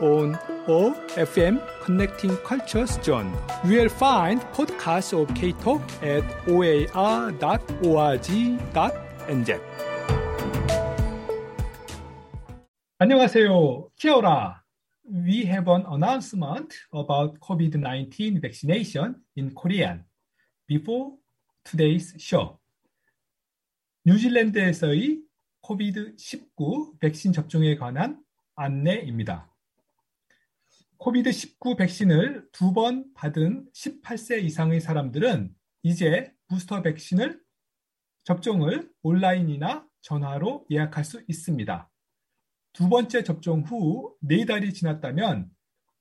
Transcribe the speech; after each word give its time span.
On 0.00 0.38
OFM 0.66 1.60
Connecting 1.82 2.36
Cultures 2.38 2.98
Zone. 3.02 3.32
You 3.64 3.78
will 3.78 3.88
find 3.88 4.40
podcasts 4.52 5.12
of 5.12 5.32
K-Talk 5.34 5.82
at 6.02 6.24
oar.org.nz. 6.48 6.98
안녕하세요. 13.00 13.90
키아라. 13.96 14.62
We 15.10 15.44
have 15.46 15.68
an 15.68 15.86
announcement 15.86 16.74
about 16.92 17.38
COVID-19 17.40 18.42
vaccination 18.42 19.14
in 19.36 19.54
Korean 19.54 20.04
before 20.66 21.12
today's 21.64 22.14
show. 22.18 22.58
뉴질랜드에서의 24.04 25.20
코비드-19 25.60 26.98
백신 26.98 27.32
접종에 27.32 27.76
관한 27.76 28.20
안내입니다. 28.56 29.47
코비드-19 30.98 31.76
백신을 31.76 32.48
두 32.52 32.72
번 32.72 33.12
받은 33.14 33.68
18세 33.72 34.44
이상의 34.44 34.80
사람들은 34.80 35.52
이제 35.82 36.32
부스터 36.48 36.82
백신을 36.82 37.40
접종을 38.24 38.90
온라인이나 39.02 39.86
전화로 40.02 40.66
예약할 40.70 41.04
수 41.04 41.22
있습니다. 41.28 41.90
두 42.72 42.88
번째 42.88 43.22
접종 43.24 43.62
후네 43.62 44.44
달이 44.46 44.72
지났다면 44.74 45.50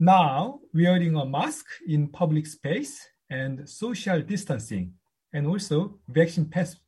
Now, 0.00 0.60
wearing 0.72 1.14
a 1.14 1.26
mask 1.26 1.66
in 1.86 2.08
public 2.08 2.46
space 2.46 3.06
and 3.28 3.68
social 3.68 4.20
distancing, 4.22 4.94
and 5.32 5.46
also 5.46 5.98
vaccine 6.08 6.46
pass- 6.46 6.80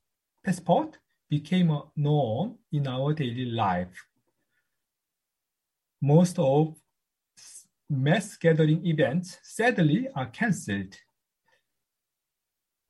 passport 0.44 0.98
became 1.28 1.70
a 1.70 1.84
norm 1.96 2.56
in 2.72 2.86
our 2.86 3.12
daily 3.12 3.46
life. 3.46 3.94
Most 6.00 6.38
of 6.38 6.75
mass 7.90 8.36
gathering 8.36 8.84
events 8.86 9.38
sadly 9.42 10.08
are 10.14 10.26
cancelled. 10.26 10.94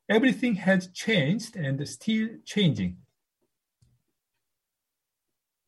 Everything 0.09 0.55
has 0.55 0.87
changed 0.87 1.55
and 1.55 1.87
still 1.87 2.29
changing. 2.45 2.97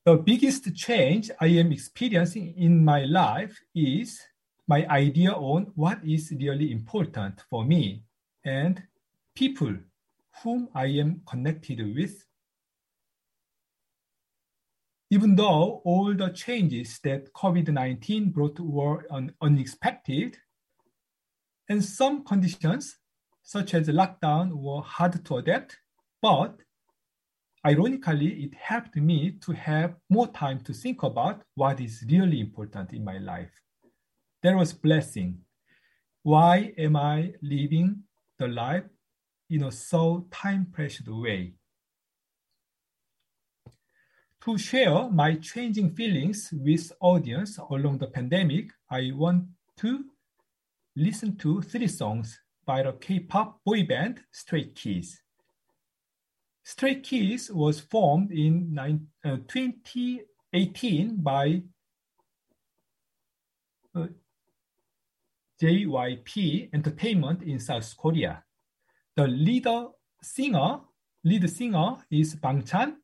The 0.05 0.15
biggest 0.15 0.73
change 0.75 1.31
I 1.41 1.47
am 1.47 1.71
experiencing 1.71 2.53
in 2.55 2.83
my 2.85 3.03
life 3.03 3.59
is 3.75 4.21
my 4.67 4.87
idea 4.87 5.31
on 5.31 5.71
what 5.75 5.99
is 6.05 6.31
really 6.31 6.71
important 6.71 7.41
for 7.49 7.65
me 7.65 8.03
and 8.45 8.81
people 9.35 9.75
whom 10.43 10.69
I 10.73 10.85
am 10.85 11.21
connected 11.27 11.79
with 11.95 12.26
even 15.09 15.35
though 15.35 15.81
all 15.85 16.13
the 16.13 16.29
changes 16.29 16.99
that 17.03 17.31
COVID 17.33 17.69
19 17.69 18.29
brought 18.31 18.59
were 18.59 19.05
un- 19.09 19.33
unexpected, 19.41 20.37
and 21.69 21.83
some 21.83 22.23
conditions, 22.23 22.97
such 23.43 23.73
as 23.73 23.87
lockdown, 23.87 24.51
were 24.53 24.81
hard 24.81 25.23
to 25.23 25.37
adapt, 25.37 25.77
but 26.21 26.57
ironically, 27.65 28.43
it 28.43 28.53
helped 28.55 28.95
me 28.95 29.31
to 29.41 29.51
have 29.53 29.95
more 30.09 30.27
time 30.27 30.59
to 30.61 30.73
think 30.73 31.03
about 31.03 31.43
what 31.55 31.79
is 31.79 32.03
really 32.09 32.39
important 32.39 32.93
in 32.93 33.03
my 33.03 33.17
life. 33.17 33.51
There 34.43 34.57
was 34.57 34.73
blessing. 34.73 35.39
Why 36.23 36.73
am 36.77 36.95
I 36.95 37.33
living 37.41 38.03
the 38.37 38.47
life 38.47 38.85
in 39.49 39.63
a 39.63 39.71
so 39.71 40.27
time 40.31 40.67
pressured 40.71 41.07
way? 41.07 41.53
To 44.47 44.57
share 44.57 45.09
my 45.09 45.35
changing 45.35 45.89
feelings 45.93 46.53
with 46.53 46.93
audience 47.01 47.57
along 47.69 47.97
the 47.97 48.07
pandemic, 48.07 48.71
I 48.89 49.11
want 49.13 49.43
to 49.79 50.05
listen 50.95 51.35
to 51.39 51.61
three 51.61 51.89
songs 51.89 52.39
by 52.65 52.83
the 52.83 52.93
K-pop 52.93 53.61
boy 53.65 53.83
band 53.83 54.21
Stray 54.31 54.69
Kids. 54.69 55.21
Stray 56.63 57.01
Kids 57.01 57.51
was 57.51 57.81
formed 57.81 58.31
in 58.31 58.79
uh, 59.25 59.35
2018 59.49 61.17
by 61.17 61.63
uh, 63.93 64.07
JYP 65.61 66.69
Entertainment 66.73 67.43
in 67.43 67.59
South 67.59 67.97
Korea. 67.97 68.45
The 69.17 69.27
leader 69.27 69.87
singer, 70.21 70.79
lead 71.25 71.49
singer 71.49 71.97
is 72.09 72.35
Bang 72.35 72.63
Chan, 72.63 72.95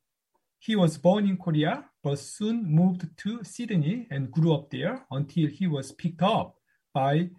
he 0.66 0.78
was 0.78 0.98
born 0.98 1.28
in 1.28 1.36
Korea, 1.36 1.84
but 2.02 2.18
soon 2.18 2.64
moved 2.64 3.06
to 3.18 3.44
Sydney 3.44 4.08
and 4.10 4.32
grew 4.32 4.54
up 4.54 4.70
there 4.70 5.06
until 5.12 5.50
he 5.50 5.68
was 5.68 5.92
picked 5.92 6.22
up 6.22 6.56
by 6.94 7.30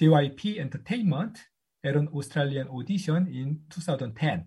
JYP 0.00 0.60
Entertainment 0.60 1.38
at 1.82 1.96
an 1.96 2.06
Australian 2.14 2.68
audition 2.68 3.26
in 3.26 3.60
2010. 3.68 4.44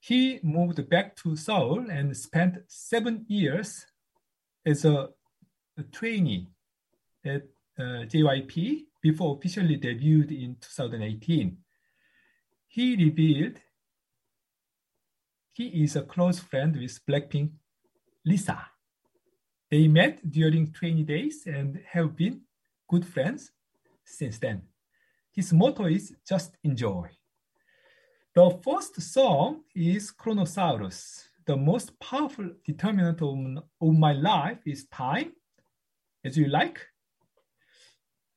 He 0.00 0.40
moved 0.42 0.88
back 0.88 1.14
to 1.16 1.36
Seoul 1.36 1.90
and 1.90 2.16
spent 2.16 2.56
seven 2.66 3.26
years 3.28 3.84
as 4.64 4.86
a, 4.86 5.10
a 5.76 5.82
trainee 5.92 6.48
at 7.26 7.42
uh, 7.78 8.08
JYP 8.08 8.84
before 9.02 9.36
officially 9.36 9.76
debuted 9.76 10.30
in 10.30 10.56
2018. 10.62 11.58
He 12.68 12.96
revealed 12.96 13.60
he 15.54 15.84
is 15.84 15.94
a 15.94 16.02
close 16.02 16.40
friend 16.40 16.76
with 16.76 16.98
Blackpink 17.06 17.50
Lisa. 18.26 18.66
They 19.70 19.86
met 19.86 20.28
during 20.28 20.72
trainee 20.72 21.04
days 21.04 21.46
and 21.46 21.80
have 21.92 22.16
been 22.16 22.40
good 22.88 23.06
friends 23.06 23.52
since 24.04 24.38
then. 24.38 24.62
His 25.32 25.52
motto 25.52 25.86
is 25.86 26.12
just 26.28 26.56
enjoy. 26.64 27.08
The 28.34 28.58
first 28.64 29.00
song 29.00 29.62
is 29.76 30.10
Chronosaurus. 30.10 31.28
The 31.46 31.56
most 31.56 31.98
powerful 32.00 32.50
determinant 32.66 33.22
of, 33.22 33.62
of 33.80 33.94
my 33.96 34.12
life 34.12 34.58
is 34.66 34.86
time, 34.86 35.34
as 36.24 36.36
you 36.36 36.48
like. 36.48 36.80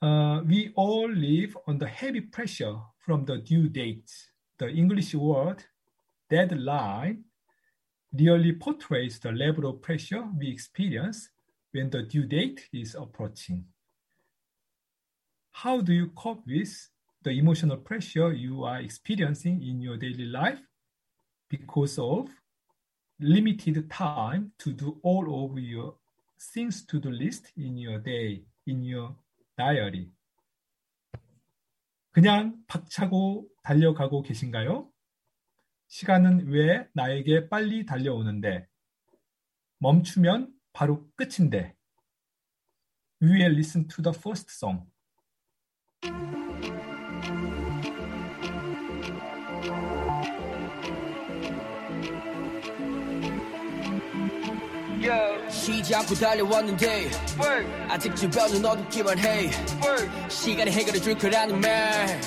Uh, 0.04 0.42
we 0.46 0.72
all 0.76 1.10
live 1.10 1.58
under 1.68 1.88
heavy 1.88 2.22
pressure 2.22 2.76
from 3.00 3.26
the 3.26 3.40
due 3.40 3.70
date. 3.70 4.12
The 4.60 4.70
English 4.70 5.16
word 5.16 5.64
deadline 6.31 7.25
really 8.13 8.53
portrays 8.53 9.19
the 9.19 9.33
level 9.33 9.67
of 9.67 9.83
pressure 9.83 10.25
we 10.39 10.51
experience 10.51 11.29
when 11.73 11.91
the 11.91 12.03
due 12.03 12.27
date 12.27 12.69
is 12.73 12.95
approaching. 12.95 13.65
How 15.53 15.81
do 15.81 15.93
you 15.93 16.09
cope 16.09 16.47
with 16.47 16.89
the 17.23 17.31
emotional 17.31 17.77
pressure 17.77 18.33
you 18.33 18.65
are 18.65 18.81
experiencing 18.81 19.63
in 19.63 19.81
your 19.81 19.97
daily 19.97 20.27
life 20.27 20.61
because 21.49 21.99
of 21.99 22.29
limited 23.21 23.89
time 23.91 24.53
to 24.59 24.73
do 24.73 24.99
all 25.03 25.45
of 25.45 25.59
your 25.59 25.95
things 26.53 26.85
to 26.87 26.99
do 26.99 27.11
list 27.11 27.53
in 27.57 27.77
your 27.77 27.99
day, 27.99 28.43
in 28.67 28.85
your 28.85 29.15
diary. 29.57 30.11
그냥 32.13 32.63
박차고 32.67 33.49
달려가고 33.63 34.23
계신가요? 34.23 34.91
시간은 35.88 36.48
왜 36.48 36.88
나에게 36.94 37.50
빨리 37.50 37.86
달려오는데? 37.86 38.68
멈추면 39.80 40.54
바로 40.74 41.10
끝인데. 41.16 41.76
We 43.22 43.32
will 43.32 43.56
listen 43.56 43.88
to 43.88 44.04
the 44.04 44.14
first 44.16 44.48
song. 44.52 44.86
쉬지 55.50 55.96
않고 55.96 56.14
달려왔는데. 56.16 57.10
아직 57.88 58.16
주변은 58.16 58.66
어둡기만 58.66 59.18
해. 59.20 59.50
시간이 60.30 60.72
해결해 60.72 61.00
줄 61.00 61.18
거라는 61.18 61.62
말. 61.62 62.22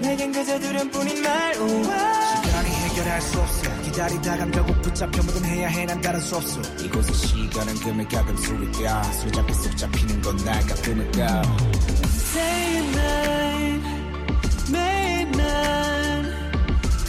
내겐 0.00 0.30
그저 0.32 0.58
두려뿐인 0.58 1.22
말. 1.22 1.54
시간이 1.54 2.67
해결할 2.98 3.22
수 3.22 3.40
없어. 3.40 3.82
기다리다간 3.82 4.50
결국 4.50 4.82
붙잡혀 4.82 5.22
뭐든 5.22 5.44
해야 5.44 5.68
해. 5.68 5.86
난 5.86 6.00
다른 6.00 6.20
수 6.20 6.36
없어. 6.36 6.60
이곳의 6.82 7.14
시간은 7.14 7.74
금을 7.76 8.08
가끔 8.08 8.36
수리가 8.36 9.02
술 9.12 9.30
잡히 9.30 9.54
쏙 9.54 9.76
잡히는 9.76 10.20
건 10.20 10.36
날까 10.38 10.74
끊을까? 10.76 11.42
Day 12.32 12.76
and 12.76 12.98
night 12.98 14.72
매일 14.72 15.30
난 15.30 16.52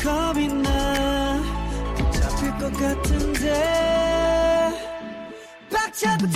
겁이 0.03 0.47
나 0.47 1.41
붙잡힐 1.97 2.51
것 2.57 2.71
같은데. 2.73 3.89
박차고 5.71 6.27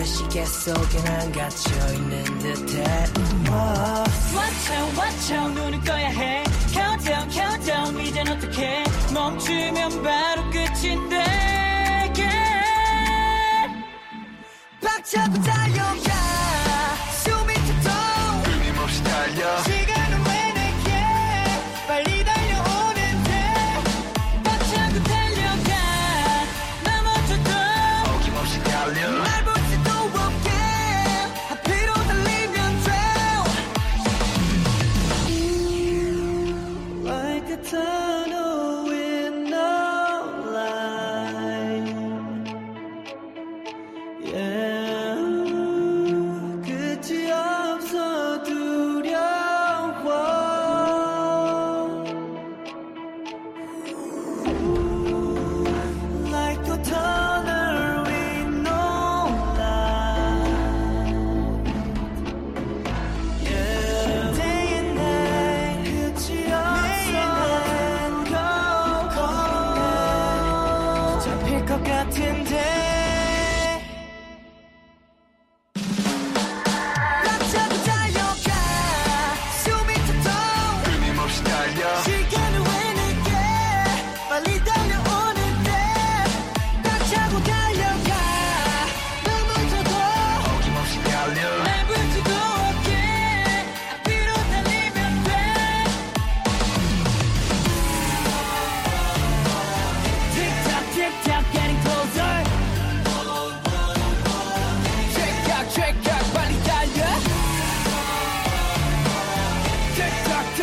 모래시계 0.00 0.44
속에 0.46 1.02
난 1.02 1.30
갇혀있는 1.32 2.38
듯해 2.38 2.84
Watch 4.32 4.72
out, 4.72 4.98
watch 4.98 5.34
out, 5.34 5.52
눈을 5.54 5.80
꺼야 5.80 6.08
해. 6.08 6.42
Countdown, 6.72 7.30
countdown, 7.30 8.00
이젠 8.00 8.28
어떡해. 8.28 8.84
멈추면 9.12 10.02
바로 10.02 10.42
끝인데. 10.50 11.16
Yeah. 12.16 12.50
박차고 14.80 15.42
달려가 15.42 16.19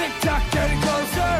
Tick-tock, 0.06 0.42
tick-tock, 0.42 0.42
getting 0.52 0.80
closer. 0.80 1.32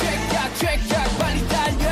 체크악 0.00 0.54
체크악 0.56 1.18
빨리 1.18 1.48
달려 1.48 1.90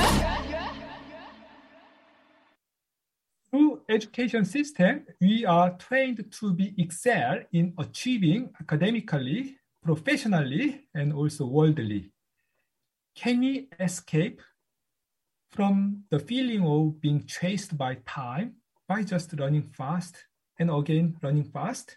Through 3.50 3.80
education 3.88 4.44
system, 4.44 5.06
we 5.20 5.46
are 5.46 5.70
trained 5.78 6.30
to 6.30 6.52
be 6.52 6.74
excel 6.76 7.44
in 7.52 7.72
achieving 7.78 8.50
academically, 8.60 9.56
professionally, 9.82 10.86
and 10.94 11.14
also 11.14 11.46
worldly. 11.46 12.10
Can 13.14 13.40
we 13.40 13.68
escape 13.80 14.42
from 15.50 16.04
the 16.10 16.18
feeling 16.18 16.62
of 16.66 17.00
being 17.00 17.24
chased 17.24 17.78
by 17.78 17.96
time 18.06 18.56
by 18.86 19.02
just 19.02 19.32
running 19.38 19.70
fast 19.72 20.26
and 20.58 20.70
again 20.70 21.16
running 21.22 21.44
fast? 21.44 21.96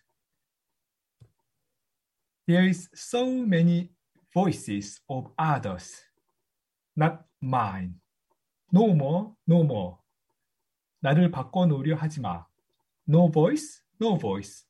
There 2.47 2.69
is 2.69 2.89
so 2.95 3.27
many 3.45 3.91
voices 4.33 5.01
of 5.09 5.33
others, 5.37 6.01
not 6.95 7.25
mine. 7.43 8.01
No 8.73 8.95
more, 8.95 9.35
no 9.49 9.65
more. 9.65 9.97
나를 11.01 11.31
바꿔놓으려 11.31 11.97
하지 11.97 12.21
마. 12.21 12.47
No 13.09 13.29
voice, 13.31 13.83
no 14.01 14.17
voice. 14.17 14.65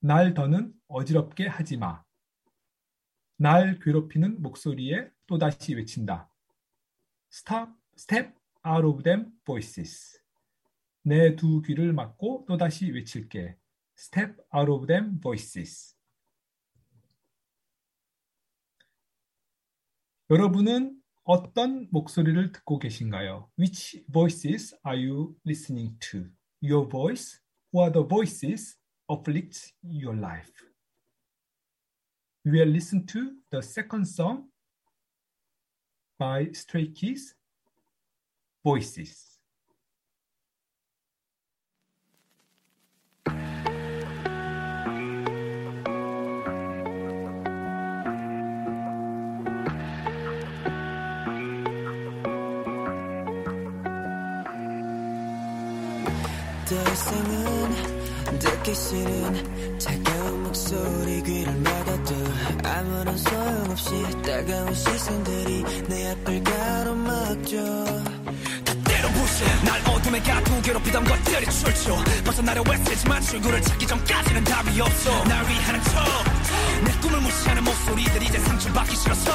날 0.00 0.34
더는 0.34 0.74
어지럽게 0.88 1.46
하지 1.46 1.78
마. 1.78 2.04
날 3.36 3.78
괴롭히는 3.78 4.42
목소리에 4.42 5.10
또다시 5.26 5.74
외친다. 5.74 6.30
Stop, 7.32 7.72
step 7.96 8.34
out 8.66 8.86
of 8.86 9.02
them 9.02 9.32
voices. 9.46 10.20
내 11.02 11.36
두 11.36 11.62
귀를 11.62 11.94
막고 11.94 12.44
또다시 12.46 12.90
외칠게. 12.90 13.56
Step 13.96 14.36
out 14.54 14.70
of 14.70 14.86
them 14.86 15.18
voices. 15.20 15.93
여러분은 20.30 20.98
어떤 21.24 21.86
목소리를 21.90 22.52
듣고 22.52 22.78
계신가요? 22.78 23.50
Which 23.58 24.02
voices 24.10 24.74
are 24.82 24.98
you 24.98 25.36
listening 25.44 25.98
to? 26.10 26.30
Your 26.62 26.88
voice 26.88 27.40
or 27.72 27.92
the 27.92 28.06
voices 28.06 28.78
afflict 29.10 29.74
your 29.82 30.16
life? 30.16 30.50
We 32.46 32.52
will 32.52 32.70
listen 32.70 33.04
to 33.06 33.36
the 33.50 33.60
second 33.60 34.06
song 34.06 34.48
by 36.18 36.50
Stray 36.52 36.92
Kids, 36.92 37.34
Voices. 38.64 39.33
싫은 58.74 59.78
차가운 59.78 60.42
목소리 60.42 61.22
귀를 61.22 61.52
막아도 61.54 62.14
아무런 62.64 63.16
소용없이 63.16 63.90
따가운 64.26 64.74
시선들이 64.74 65.64
내 65.88 66.10
앞을 66.10 66.42
가로막죠. 66.42 67.56
때로 68.84 69.08
부신 69.10 69.46
날 69.64 69.80
어둠에 69.88 70.20
가두고 70.20 70.60
괴롭히던 70.60 71.04
것들이 71.04 71.46
출처. 71.50 71.96
벗어나려 72.24 72.64
애쓰지만 72.72 73.22
출구를 73.22 73.62
찾기 73.62 73.86
전까지는 73.86 74.44
답이 74.44 74.80
없어. 74.80 75.24
날 75.24 75.48
위하는 75.48 75.80
척내 75.84 77.00
꿈을 77.00 77.20
무시하는 77.20 77.62
목소리들이 77.64 78.26
이제 78.26 78.38
상처받기 78.38 78.96
싫어서. 78.96 79.30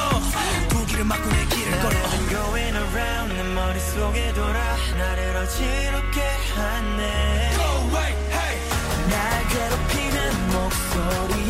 두 0.67 0.85
귀를 0.85 1.05
막고 1.05 1.29
내 1.29 1.45
길을 1.45 1.71
걸어. 1.79 1.89
Been 1.89 2.29
going 2.29 2.75
around 2.75 3.33
내 3.33 3.43
머릿속에 3.53 4.33
돌아. 4.33 4.75
나를 4.97 5.37
어지럽게 5.37 6.21
하네. 6.55 7.51
Go 7.55 7.87
away, 7.87 8.15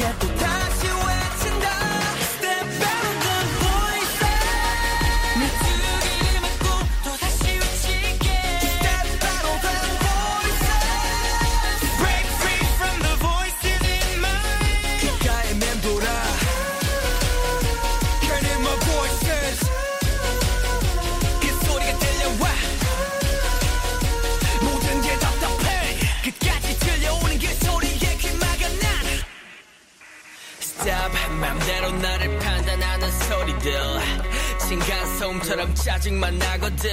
at 0.09 0.19
the 0.21 0.38
소리들 33.59 33.79
층간소음처럼 34.67 35.73
짜증만 35.75 36.37
나거든. 36.37 36.89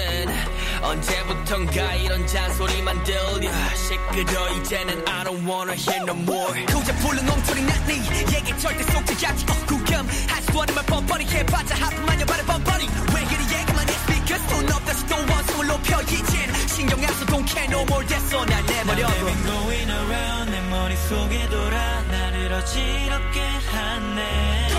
언제부턴가 0.82 1.94
이런 1.94 2.26
잔소리만 2.26 3.04
들려. 3.04 3.50
시끄러 3.74 4.50
이제는 4.52 5.04
I 5.08 5.24
don't 5.24 5.46
wanna 5.48 5.74
hear 5.74 6.02
no 6.02 6.14
more. 6.14 6.66
고작 6.66 6.98
불른 6.98 7.28
엉터리 7.28 7.62
난네 7.62 7.94
얘기 8.34 8.58
절대 8.58 8.82
속지 8.84 9.26
않지 9.26 9.46
어 9.48 9.66
구경하지도 9.66 10.62
않은 10.62 10.74
말 10.74 10.86
뻔뻔히 10.86 11.24
해봤자 11.26 11.74
하품만 11.76 12.20
여발을 12.20 12.44
뻔뻔히. 12.44 12.88
왜 13.14 13.24
그리 13.24 13.44
얘기만 13.54 13.88
해? 13.88 13.92
Speakers 13.92 14.48
손 14.48 14.72
없다시 14.72 15.06
또 15.06 15.16
원성을 15.16 15.66
높여 15.66 16.02
이젠. 16.02 16.68
신경 16.68 16.98
안 17.00 17.06
써 17.14 17.24
don't 17.26 17.46
care 17.46 17.66
no 17.70 17.82
more. 17.82 18.06
됐어 18.06 18.44
I've 18.44 18.66
been 18.66 19.42
going 19.46 19.90
around. 19.90 20.50
내 20.50 20.60
머릿속에 20.68 21.48
돌아. 21.48 22.02
나를 22.02 22.52
어지럽게 22.52 23.40
하네 23.40 24.75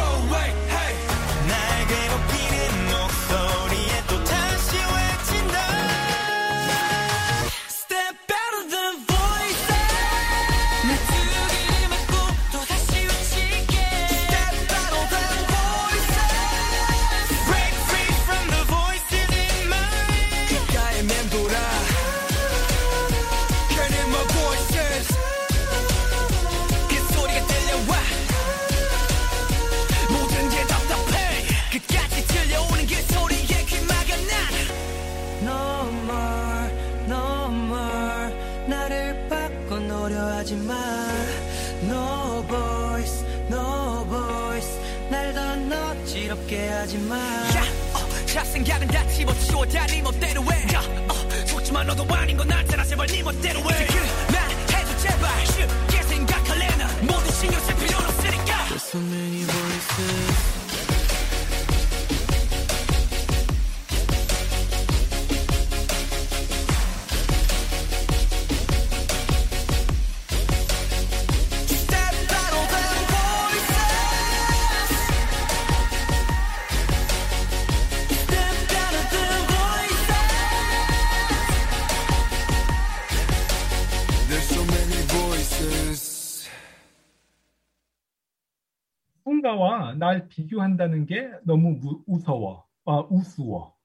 날 89.97 90.27
비교한다는 90.27 91.05
게 91.05 91.29
너무 91.43 91.77
무, 91.79 92.03
무서워, 92.05 92.67
아, 92.85 92.99
우스워. 93.09 93.75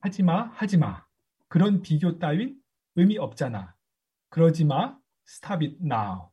하지마, 0.00 0.50
하지마. 0.54 1.04
그런 1.48 1.82
비교 1.82 2.18
따윈 2.18 2.60
의미 2.94 3.18
없잖아. 3.18 3.74
그러지 4.28 4.64
마, 4.64 4.98
stop 5.26 5.64
it 5.64 5.78
now. 5.82 6.30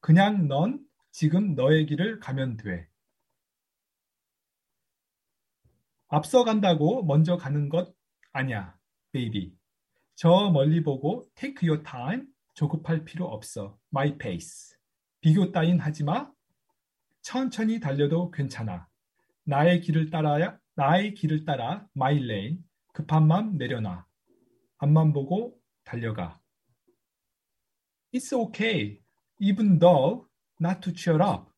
그냥 0.00 0.48
넌 0.48 0.84
지금 1.10 1.54
너의 1.54 1.86
길을 1.86 2.20
가면 2.20 2.56
돼. 2.56 2.88
앞서간다고 6.08 7.04
먼저 7.04 7.36
가는 7.36 7.68
것 7.68 7.94
아니야, 8.32 8.78
베이비. 9.12 9.56
저 10.14 10.50
멀리 10.50 10.82
보고 10.82 11.26
take 11.34 11.68
your 11.68 11.82
time. 11.82 12.26
조급할 12.54 13.04
필요 13.04 13.26
없어. 13.26 13.78
my 13.92 14.16
pace. 14.16 14.76
비교 15.20 15.52
따윈 15.52 15.78
하지 15.78 16.04
마. 16.04 16.30
천천히 17.26 17.80
달려도 17.80 18.30
괜찮아. 18.30 18.86
나의 19.42 19.80
길을 19.80 20.10
따라야 20.10 20.60
나의 20.76 21.12
길을 21.14 21.44
따라 21.44 21.88
my 21.96 22.18
lane. 22.22 22.62
급한 22.92 23.26
맘 23.26 23.56
내려놔. 23.58 24.06
앞만 24.78 25.12
보고 25.12 25.60
달려가. 25.82 26.40
It's 28.14 28.32
okay, 28.32 29.00
even 29.40 29.80
though 29.80 30.28
not 30.60 30.80
to 30.82 30.92
cheer 30.92 31.20
up. 31.20 31.50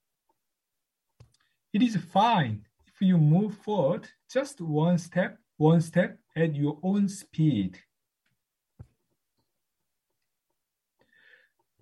It 1.74 1.84
is 1.84 1.98
fine 1.98 2.64
if 2.86 3.02
you 3.02 3.18
move 3.18 3.54
forward 3.62 4.08
just 4.26 4.64
one 4.64 4.96
step, 4.96 5.36
one 5.58 5.82
step 5.82 6.16
at 6.34 6.56
your 6.56 6.78
own 6.82 7.10
speed. 7.10 7.78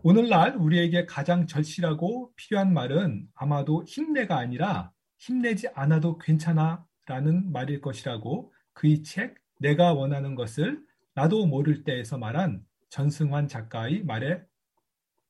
오늘날 0.09 0.55
우리에게 0.55 1.05
가장 1.05 1.49
절실하고 1.49 2.33
필요한 2.37 2.73
말은 2.73 3.29
아마도 3.35 3.83
힘내가 3.89 4.39
아니라 4.39 4.93
힘내지 5.19 5.67
않아도 5.75 6.17
괜찮아 6.17 6.87
라는 7.07 7.51
말일 7.51 7.81
것이라고 7.81 8.55
그의 8.73 9.03
책 9.03 9.35
내가 9.59 9.95
원하는 9.95 10.37
것을 10.37 10.81
나도 11.15 11.47
모를 11.47 11.83
때에서 11.83 12.19
말한 12.19 12.65
전승환 12.89 13.49
작가의 13.49 14.05
말에 14.05 14.45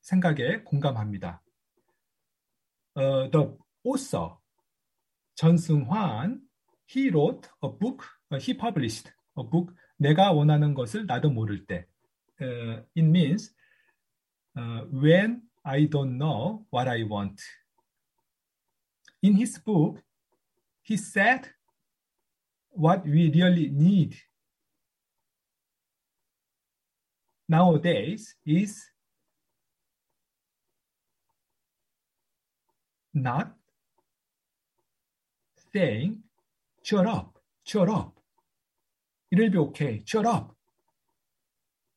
생각에 0.01 0.61
공감합니다. 0.61 1.41
Uh, 2.95 3.31
the 3.31 3.57
author 3.83 4.35
전승환 5.33 6.39
he 6.95 7.09
wrote 7.09 7.49
a 7.63 7.69
book, 7.79 8.05
uh, 8.31 8.39
he 8.39 8.55
published 8.55 9.11
a 9.39 9.43
book 9.43 9.73
내가 9.97 10.33
원하는 10.33 10.75
것을 10.75 11.07
나도 11.07 11.31
모를 11.31 11.65
때. 11.65 11.87
Uh, 12.39 12.83
it 12.95 13.01
means 13.01 13.56
uh, 14.57 14.81
when 14.91 15.43
I 15.63 15.83
don't 15.83 16.17
know 16.17 16.65
what 16.69 16.87
I 16.87 17.03
want. 17.03 17.41
In 19.21 19.35
his 19.35 19.57
book, 19.59 20.01
he 20.81 20.97
said 20.97 21.49
what 22.69 23.05
we 23.05 23.31
really 23.31 23.69
need 23.69 24.15
nowadays 27.49 28.35
is 28.45 28.83
not 33.13 33.53
saying, 35.73 36.23
shut 36.83 37.05
up, 37.05 37.37
shut 37.63 37.89
up. 37.89 38.13
It'll 39.31 39.49
be 39.49 39.57
okay, 39.57 40.03
shut 40.05 40.25
up. 40.25 40.55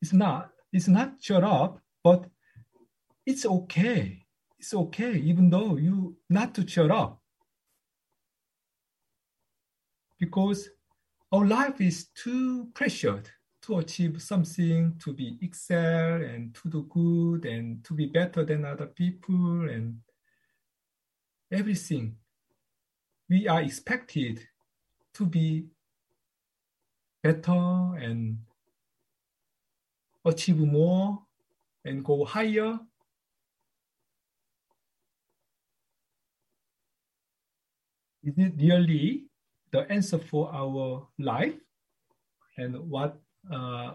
It's 0.03 0.13
not, 0.13 0.51
it's 0.73 0.89
not 0.89 1.15
shut 1.21 1.45
up, 1.45 1.81
but 2.03 2.25
it's 3.31 3.47
okay. 3.47 4.27
It's 4.59 4.75
okay, 4.75 5.13
even 5.13 5.49
though 5.49 5.77
you 5.77 6.17
not 6.29 6.55
to 6.57 6.67
shut 6.67 6.91
up. 6.91 7.23
Because 10.19 10.69
our 11.33 11.47
life 11.47 11.81
is 11.81 12.09
too 12.09 12.69
pressured 12.75 13.31
to 13.63 13.79
achieve 13.79 14.21
something, 14.21 14.97
to 14.99 15.13
be 15.13 15.39
excel 15.41 16.15
and 16.23 16.55
to 16.57 16.69
do 16.69 16.83
good 16.91 17.45
and 17.45 17.85
to 17.85 17.95
be 17.95 18.07
better 18.07 18.45
than 18.45 18.65
other 18.65 18.87
people 18.87 19.69
and 19.71 20.01
everything. 21.53 22.17
We 23.29 23.47
are 23.47 23.63
expected 23.63 24.41
to 25.15 25.25
be 25.25 25.67
better 27.23 27.95
and 27.97 28.39
achieve 30.25 30.59
more 30.59 31.23
and 31.85 32.05
go 32.05 32.25
higher. 32.25 32.79
Is 38.23 38.35
it 38.37 38.53
really 38.59 39.25
the 39.73 39.91
answer 39.91 40.19
for 40.19 40.53
our 40.53 41.09
life 41.19 41.55
and 42.59 42.77
what 42.91 43.19
uh, 43.51 43.95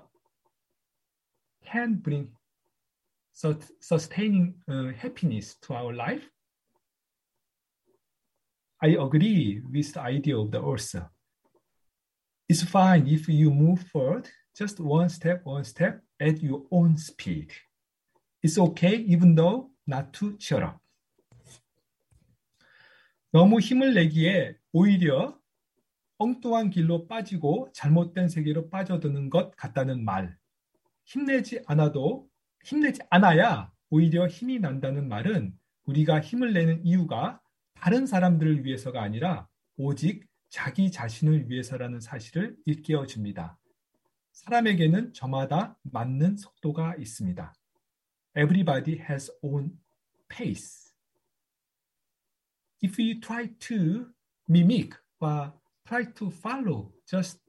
can 1.66 1.96
bring 1.96 2.30
sus- 3.34 3.72
sustaining 3.80 4.56
uh, 4.68 4.88
happiness 4.98 5.56
to 5.62 5.74
our 5.76 5.94
life? 5.94 6.24
I 8.82 8.88
agree 9.00 9.62
with 9.72 9.94
the 9.94 10.02
idea 10.02 10.38
of 10.38 10.52
the 10.52 10.62
author. 10.62 11.10
It's 12.50 12.64
fine 12.64 13.08
if 13.08 13.28
you 13.28 13.52
move 13.52 13.82
forward 13.88 14.30
just 14.56 14.80
one 14.80 15.10
step, 15.10 15.46
one 15.46 15.64
step 15.64 16.02
at 16.20 16.42
your 16.42 16.64
own 16.72 16.98
speed. 16.98 17.52
It's 18.42 18.58
okay 18.58 18.96
even 18.96 19.36
though 19.36 19.72
not 19.86 20.14
to 20.14 20.36
shut 20.40 20.64
up. 20.64 20.80
너무 23.36 23.60
힘을 23.60 23.94
내기에 23.96 24.56
오히려 24.72 25.38
엉뚱한 26.20 26.70
길로 26.70 27.06
빠지고 27.06 27.70
잘못된 27.74 28.30
세계로 28.30 28.70
빠져드는 28.70 29.30
것 29.30 29.54
같다는 29.58 30.06
말. 30.06 30.38
힘내지 31.04 31.62
않아도 31.66 32.30
힘내지 32.64 33.02
않아야 33.10 33.74
오히려 33.90 34.26
힘이 34.26 34.60
난다는 34.60 35.10
말은 35.10 35.54
우리가 35.84 36.22
힘을 36.22 36.54
내는 36.54 36.86
이유가 36.86 37.42
다른 37.74 38.08
사람들을 38.08 38.64
위해서가 38.64 39.02
아니라 39.02 39.50
오직 39.76 40.26
자기 40.48 40.90
자신을 40.90 41.50
위해서라는 41.50 42.00
사실을 42.00 42.56
일깨워 42.66 43.06
줍니다. 43.06 43.60
사람에게는 44.32 45.12
저마다 45.12 45.78
맞는 45.84 46.38
속도가 46.38 46.96
있습니다. 46.96 47.54
Everybody 48.38 48.98
has 48.98 49.30
own 49.42 49.78
pace. 50.30 50.85
If 52.82 53.00
you 53.00 53.20
try 53.20 53.50
to 53.62 54.08
mimic 54.48 54.94
or 55.20 55.54
try 55.88 56.04
to 56.04 56.32
follow 56.32 56.92
just 57.10 57.40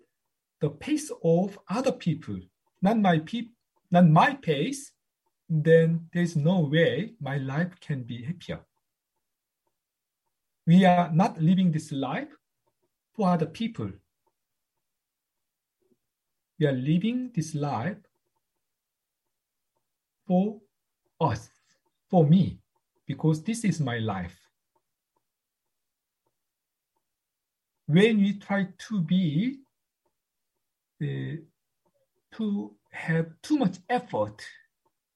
the 0.61 0.71
pace 0.71 1.11
of 1.23 1.59
other 1.69 1.93
people, 1.93 2.39
not 2.83 2.99
my 2.99 3.19
peop- 3.19 3.55
not 3.91 4.07
my 4.07 4.35
pace, 4.35 4.93
then 5.49 6.09
there's 6.13 6.37
no 6.37 6.61
way 6.61 7.15
my 7.21 7.39
life 7.39 7.79
can 7.81 8.03
be 8.03 8.23
happier. 8.23 8.61
We 10.67 10.85
are 10.85 11.13
not 11.13 11.41
living 11.41 11.71
this 11.71 11.93
life 11.93 12.35
for 13.15 13.29
other 13.29 13.47
people. 13.47 13.91
We 16.59 16.67
are 16.67 16.73
living 16.73 17.31
this 17.35 17.55
life 17.55 17.99
for 20.27 20.61
us, 21.21 21.49
for 22.11 22.27
me, 22.27 22.59
because 23.07 23.45
this 23.45 23.65
is 23.65 23.81
my 23.81 23.99
life. 23.99 24.46
When 27.87 28.19
we 28.19 28.35
try 28.35 28.69
to 28.89 29.01
be, 29.01 29.59
uh, 31.03 31.37
to 32.37 32.75
have 32.91 33.27
too 33.43 33.59
much 33.59 33.79
effort 33.89 34.43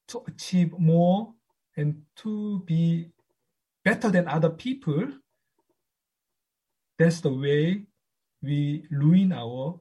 to 0.09 0.23
achieve 0.27 0.79
more 0.79 1.33
and 1.77 2.03
to 2.17 2.61
be 2.61 3.11
better 3.85 4.11
than 4.11 4.29
other 4.29 4.51
people, 4.51 5.09
that's 6.99 7.21
the 7.21 7.33
way 7.33 7.83
we 8.43 8.87
ruin 8.91 9.33
our 9.33 9.81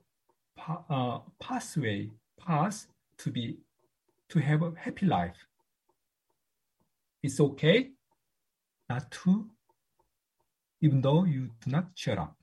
uh, 0.90 1.20
pathway, 1.40 2.10
path 2.40 2.88
to 3.18 3.32
be, 3.32 3.60
to 4.30 4.40
have 4.40 4.64
a 4.64 4.74
happy 4.78 5.06
life. 5.06 5.38
It's 7.22 7.40
okay 7.40 7.92
not 8.90 9.12
to, 9.12 9.50
even 10.82 11.02
though 11.02 11.26
you 11.26 11.50
do 11.62 11.72
not 11.72 11.88
shut 11.96 12.18
up. 12.18 12.39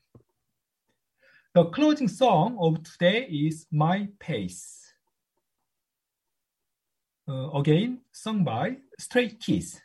The 1.57 1.65
closing 1.65 2.07
song 2.07 2.55
of 2.61 2.83
today 2.83 3.25
is 3.25 3.65
My 3.71 4.07
Pace. 4.19 4.93
Uh, 7.27 7.49
again, 7.49 8.01
sung 8.11 8.43
by 8.43 8.77
Stray 8.99 9.29
Kids. 9.29 9.81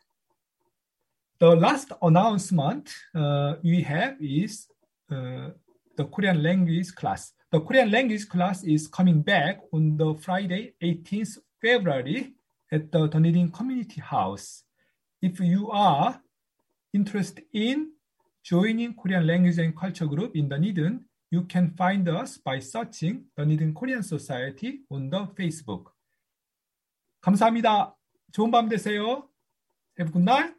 The 1.38 1.56
last 1.56 1.92
announcement 2.02 2.92
uh, 3.14 3.54
we 3.62 3.80
have 3.80 4.20
is 4.20 4.68
uh, 5.10 5.48
the 5.96 6.04
Korean 6.12 6.42
language 6.42 6.94
class. 6.94 7.32
The 7.50 7.60
Korean 7.60 7.90
language 7.90 8.28
class 8.28 8.62
is 8.64 8.86
coming 8.86 9.22
back 9.22 9.62
on 9.72 9.96
the 9.96 10.12
Friday, 10.16 10.74
18th 10.82 11.38
February 11.58 12.34
at 12.70 12.92
the 12.92 13.06
Dunedin 13.06 13.50
Community 13.50 14.02
House. 14.02 14.64
If 15.22 15.40
you 15.40 15.70
are 15.70 16.20
interested 16.92 17.44
in 17.54 17.92
joining 18.44 18.92
Korean 18.92 19.26
language 19.26 19.56
and 19.56 19.74
culture 19.74 20.04
group 20.04 20.36
in 20.36 20.50
Dunedin, 20.50 21.06
you 21.32 21.42
can 21.44 21.70
find 21.70 22.06
us 22.10 22.36
by 22.36 22.58
searching 22.58 23.24
Dunedin 23.34 23.72
Korean 23.72 24.02
Society 24.02 24.80
on 24.90 25.08
the 25.08 25.26
Facebook. 25.34 25.90
감사합니다. 27.22 27.96
좋은 28.32 28.50
밤 28.50 28.68
되세요. 28.68 29.28
Have 29.98 30.08
a 30.08 30.12
good 30.12 30.24
night. 30.24 30.54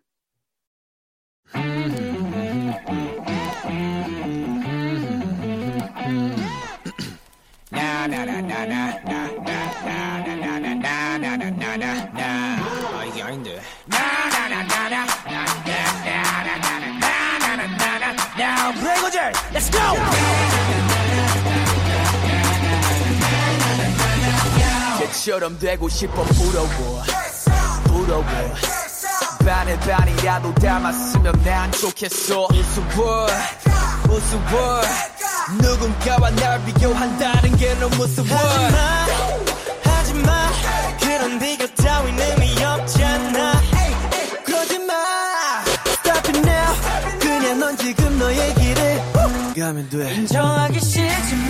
down. 18.63 18.73
브레이거젤, 18.79 19.31
let's 19.53 19.71
go! 19.71 19.79
얘처럼 25.01 25.59
되고 25.59 25.89
싶어 25.89 26.23
부러워. 26.23 27.03
부러워. 27.85 28.25
반을 29.45 29.79
반이라도 29.79 30.53
담았으면 30.55 31.41
난 31.43 31.71
좋겠어. 31.73 32.47
우스워. 32.51 33.27
우스워. 34.09 34.81
누군가와 35.61 36.29
날 36.31 36.63
비교한다는 36.65 37.57
게 37.57 37.73
너무 37.75 37.95
무서워. 37.97 38.27
하지마. 38.27 39.42
가면 49.73 49.89
돼. 49.89 50.13
인정하기 50.13 50.79
싫지만 50.79 51.49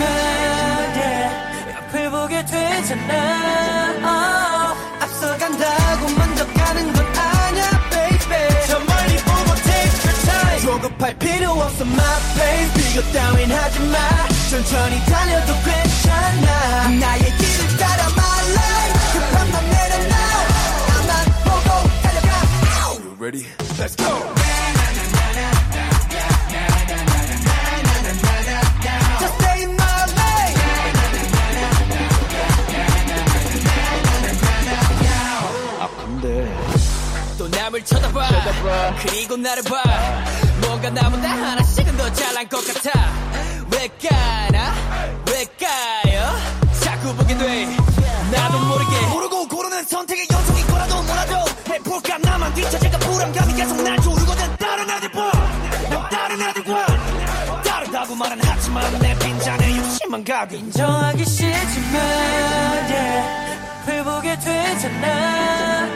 yeah, 0.96 1.76
옆을 1.76 2.10
보게 2.10 2.42
되잖아. 2.46 3.92
Oh, 4.00 5.04
앞서간다고 5.04 6.08
먼저 6.16 6.46
가는 6.46 6.92
건 6.92 7.04
아냐 7.04 7.70
baby. 7.90 8.66
저 8.66 8.78
멀리 8.78 9.16
보고 9.18 9.54
take 9.60 10.00
your 10.04 10.16
time. 10.24 10.60
조급할 10.62 11.18
필요 11.18 11.50
없어 11.50 11.84
my 11.84 12.20
pace 12.34 12.72
비교 12.74 13.12
따윈 13.12 13.52
하지마. 13.52 13.98
천천히 14.50 15.04
달려도 15.04 15.52
괜찮아. 15.62 16.88
나의 16.88 17.24
길을 17.36 17.76
따라 17.76 18.06
my 18.08 18.52
life. 18.56 19.12
급한 19.12 19.52
맘 19.52 19.70
내려놔. 19.70 20.16
나만 20.88 21.10
보고 21.44 21.68
달려가. 22.00 22.30
You 23.04 23.16
ready? 23.20 23.46
Let's 23.78 23.94
go 23.96 24.43
또 37.74 37.78
남을 37.78 37.84
쳐다봐, 37.84 38.94
그리고 39.02 39.36
나를 39.36 39.62
봐. 39.64 39.82
뭔가 40.60 40.90
나보다 40.90 41.28
하나씩은 41.28 41.96
더 41.96 42.12
잘난 42.12 42.48
것 42.48 42.64
같아. 42.66 43.12
왜 43.72 43.88
까나? 44.00 44.74
왜 45.26 45.44
까요? 45.58 46.36
자꾸 46.80 47.12
보게 47.16 47.36
돼. 47.36 47.66
나도 48.30 48.58
모르게. 48.60 49.06
모르고 49.08 49.48
고르는 49.48 49.84
선택의 49.86 50.26
연속인 50.30 50.66
거라도 50.68 51.02
뭐라도 51.02 51.34
해볼까 51.68 52.18
나만 52.18 52.54
뒤처질까 52.54 52.98
불안감이 52.98 53.54
계속 53.54 53.82
날 53.82 54.00
조르거든. 54.00 54.56
다른 54.56 54.90
애들과 54.90 55.32
난 55.90 56.08
다른 56.10 56.42
애들과 56.42 56.86
다르다고 57.64 58.14
말은 58.14 58.38
하지만 58.44 58.98
내 59.00 59.18
빈잔에 59.18 59.76
욕심만 59.78 60.22
가득. 60.24 60.56
인정하기 60.60 61.24
싫지만 61.24 62.00
yeah, 62.88 64.04
보게 64.04 64.38
되잖아. 64.38 65.44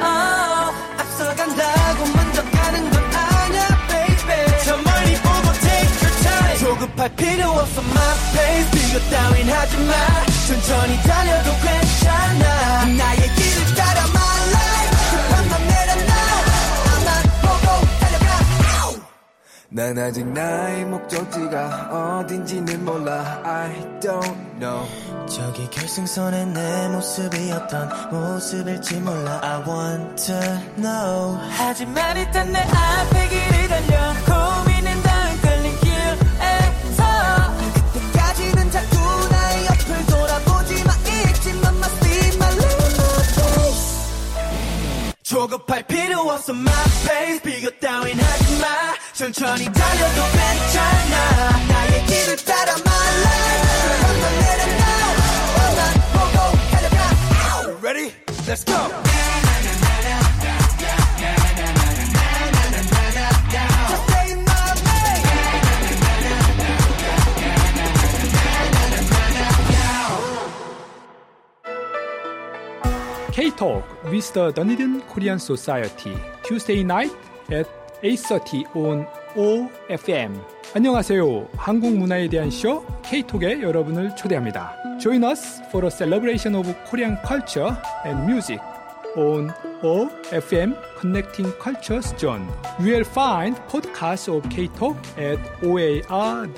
Oh, 0.00 0.97
앞서간다고 1.18 2.06
먼저 2.14 2.44
가는 2.44 2.90
건 2.90 3.02
아냐 3.02 3.66
baby. 3.88 4.64
저 4.64 4.76
멀리 4.76 5.14
보고 5.16 5.52
take 5.58 5.98
your 6.00 6.22
time. 6.22 6.58
조급할 6.58 7.16
필요 7.16 7.50
없어 7.50 7.82
my 7.82 8.14
pace 8.34 8.70
비교 8.70 9.10
따윈 9.10 9.50
하지마. 9.50 9.92
천천히 10.46 11.02
달려도 11.02 11.50
괜찮아. 11.60 12.84
나의 12.96 13.34
난 19.70 19.98
아직 19.98 20.26
나의 20.26 20.86
목적지가 20.86 22.20
어딘지는 22.22 22.86
몰라. 22.86 23.42
I 23.44 24.00
don't 24.00 24.58
know. 24.58 24.88
저기 25.28 25.68
결승선에 25.68 26.46
내 26.46 26.88
모습이 26.88 27.52
어떤 27.52 27.90
모습일지 28.10 28.94
몰라. 29.00 29.38
I 29.42 29.62
want 29.68 30.24
to 30.24 30.40
know. 30.76 31.38
하지만 31.50 32.16
일단 32.16 32.50
내 32.50 32.60
앞에 32.60 33.28
길을 33.28 33.68
달려. 33.68 34.14
고민은 34.24 35.02
다 35.02 35.26
헷갈린 35.26 35.80
길에서 35.80 37.04
그때까지는 37.92 38.70
자꾸 38.70 38.96
나의 39.30 39.66
옆을 39.66 40.06
돌아보지 40.06 40.82
마. 40.84 40.94
잊지만 41.28 41.76
must 41.76 42.00
be 42.00 42.16
my 42.36 42.52
limit 42.56 42.88
조급할 45.22 45.82
필요 45.86 46.20
없어. 46.20 46.54
My 46.54 46.72
pace 47.06 47.42
비교 47.42 47.68
따윈 47.78 48.18
하지마 48.18 48.37
천천히 49.17 49.65
달려도 49.65 50.21
괜찮아 50.31 51.67
나의 51.67 52.05
길을 52.05 52.35
따라 52.37 52.73
my 52.73 53.09
life 53.23 53.63
한번 54.01 54.23
내려놔 54.39 54.83
너만 55.57 55.79
보고 56.13 56.37
달려가 56.71 56.97
Ready? 57.81 58.07
Let's 58.47 58.63
go 58.63 58.73
Just 63.89 64.03
stay 64.03 64.27
in 64.31 64.39
my 64.43 64.51
lane 64.83 65.23
K-Talk 73.31 73.83
with 74.11 74.33
the 74.33 74.51
Dunedin 74.51 75.01
Korean 75.09 75.39
Society 75.39 76.15
Tuesday 76.43 76.83
night 76.83 77.11
at 77.49 77.67
8.30 78.03 78.75
on 78.75 79.07
OFM 79.35 80.39
안녕하세요. 80.75 81.47
한국 81.55 81.95
문화에 81.97 82.27
대한 82.27 82.49
쇼 82.49 82.83
K-Talk에 83.03 83.61
여러분을 83.61 84.15
초대합니다. 84.15 84.75
Join 84.99 85.23
us 85.23 85.61
for 85.67 85.85
a 85.85 85.91
celebration 85.91 86.55
of 86.55 86.73
Korean 86.89 87.15
culture 87.25 87.75
and 88.05 88.23
music 88.23 88.59
on 89.15 89.53
OFM 89.83 90.75
Connecting 90.99 91.51
Cultures 91.61 92.13
Zone. 92.17 92.47
You 92.79 92.93
will 92.93 93.05
find 93.05 93.55
podcasts 93.67 94.27
of 94.27 94.49
K-Talk 94.49 94.97
at 95.17 95.37
oar.org.nz. 95.63 96.53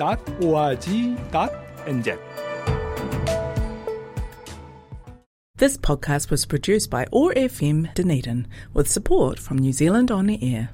This 5.58 5.76
podcast 5.78 6.30
was 6.30 6.44
produced 6.46 6.90
by 6.90 7.06
OAR 7.12 7.32
FM 7.34 7.92
Dunedin 7.94 8.46
with 8.72 8.88
support 8.88 9.38
from 9.38 9.58
New 9.58 9.72
Zealand 9.72 10.10
On 10.10 10.26
the 10.26 10.38
Air. 10.42 10.70